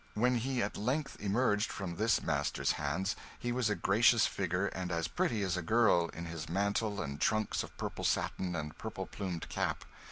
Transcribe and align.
When 0.15 0.37
he 0.39 0.63
at 0.63 0.77
length 0.77 1.17
emerged 1.19 1.71
from 1.71 1.95
this 1.95 2.23
master's 2.23 2.71
hands, 2.71 3.15
he 3.37 3.51
was 3.51 3.69
a 3.69 3.75
gracious 3.75 4.25
figure 4.25 4.65
and 4.65 4.91
as 4.91 5.07
pretty 5.07 5.43
as 5.43 5.55
a 5.55 5.61
girl, 5.61 6.07
in 6.07 6.25
his 6.25 6.49
mantle 6.49 6.99
and 7.03 7.21
trunks 7.21 7.61
of 7.61 7.77
purple 7.77 8.03
satin, 8.03 8.55
and 8.55 8.75
purple 8.75 9.05
plumed 9.05 9.47
cap. 9.49 9.85